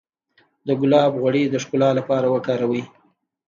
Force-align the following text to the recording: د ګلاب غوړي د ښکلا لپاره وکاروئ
د 0.67 0.69
ګلاب 0.81 1.11
غوړي 1.21 1.43
د 1.49 1.55
ښکلا 1.63 1.89
لپاره 1.99 2.27
وکاروئ 2.35 2.83